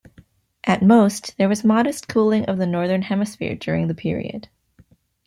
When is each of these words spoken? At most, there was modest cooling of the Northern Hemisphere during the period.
At 0.63 0.81
most, 0.81 1.37
there 1.37 1.47
was 1.47 1.63
modest 1.63 2.07
cooling 2.07 2.45
of 2.45 2.57
the 2.57 2.65
Northern 2.65 3.03
Hemisphere 3.03 3.53
during 3.53 3.85
the 3.87 3.93
period. 3.93 4.47